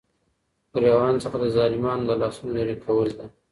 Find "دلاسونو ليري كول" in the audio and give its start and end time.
2.09-3.07